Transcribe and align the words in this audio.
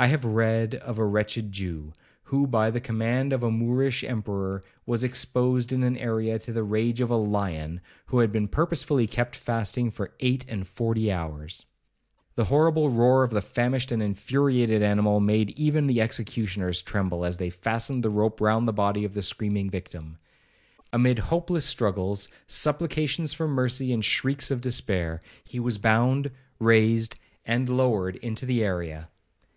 I 0.00 0.06
have 0.06 0.24
read 0.24 0.76
of 0.76 0.96
a 0.96 1.04
wretched 1.04 1.50
Jew,1 1.50 1.92
who, 2.26 2.46
by 2.46 2.70
the 2.70 2.78
command 2.80 3.32
of 3.32 3.42
a 3.42 3.50
Moorish 3.50 4.04
emperor, 4.04 4.62
was 4.86 5.02
exposed 5.02 5.72
in 5.72 5.82
an 5.82 5.96
area 5.96 6.38
to 6.38 6.52
the 6.52 6.62
rage 6.62 7.00
of 7.00 7.10
a 7.10 7.16
lion 7.16 7.80
who 8.06 8.20
had 8.20 8.30
been 8.30 8.46
purposely 8.46 9.08
kept 9.08 9.34
fasting 9.34 9.90
for 9.90 10.12
eight 10.20 10.44
and 10.48 10.68
forty 10.68 11.10
hours. 11.10 11.66
The 12.36 12.44
horrible 12.44 12.90
roar 12.90 13.24
of 13.24 13.32
the 13.32 13.42
famished 13.42 13.90
and 13.90 14.00
infuriated 14.00 14.84
animal 14.84 15.18
made 15.18 15.50
even 15.58 15.88
the 15.88 16.00
executioners 16.00 16.80
tremble 16.80 17.24
as 17.24 17.38
they 17.38 17.50
fastened 17.50 18.04
the 18.04 18.10
rope 18.10 18.40
round 18.40 18.68
the 18.68 18.72
body 18.72 19.04
of 19.04 19.14
the 19.14 19.22
screaming 19.22 19.68
victim. 19.68 20.18
Amid 20.92 21.18
hopeless 21.18 21.64
struggles, 21.64 22.28
supplications 22.46 23.32
for 23.32 23.48
mercy, 23.48 23.92
and 23.92 24.04
shrieks 24.04 24.52
of 24.52 24.60
despair, 24.60 25.22
he 25.42 25.58
was 25.58 25.76
bound, 25.76 26.30
raised, 26.60 27.16
and 27.44 27.68
lowered 27.68 28.14
into 28.14 28.46
the 28.46 28.62
area. 28.62 29.08